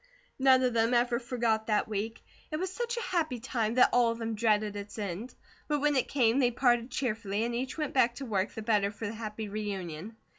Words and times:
None 0.39 0.63
of 0.63 0.73
them 0.73 0.95
ever 0.95 1.19
forgot 1.19 1.67
that 1.67 1.87
week. 1.87 2.23
It 2.49 2.55
was 2.57 2.73
such 2.73 2.97
a 2.97 3.01
happy 3.03 3.39
time 3.39 3.75
that 3.75 3.91
all 3.93 4.09
of 4.11 4.17
them 4.17 4.33
dreaded 4.33 4.75
its 4.75 4.97
end; 4.97 5.35
but 5.67 5.79
when 5.79 5.95
it 5.95 6.07
came 6.07 6.39
they 6.39 6.49
parted 6.49 6.89
cheerfully, 6.89 7.43
and 7.43 7.53
each 7.53 7.77
went 7.77 7.93
back 7.93 8.15
to 8.15 8.25
work, 8.25 8.51
the 8.51 8.63
better 8.63 8.89
for 8.89 9.05
the 9.05 9.13
happy 9.13 9.47
reunion. 9.47 10.15